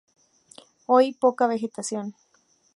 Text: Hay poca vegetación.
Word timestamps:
Hay 0.87 1.13
poca 1.13 1.45
vegetación. 1.45 2.15